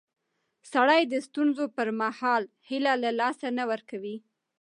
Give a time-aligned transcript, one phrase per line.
[0.71, 4.15] سړی د ستونزو پر مهال هیله له لاسه نه ورکوي